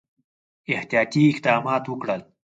احتیاطي 0.73 1.21
اقدمات 1.31 1.83
وکړل. 1.87 2.21